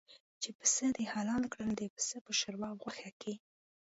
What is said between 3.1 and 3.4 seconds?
کې.